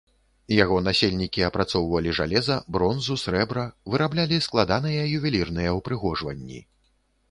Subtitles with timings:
[0.63, 6.69] Яго насельнікі апрацоўвалі жалеза, бронзу, срэбра, выраблялі складаныя ювелірныя ўпрыгожванні.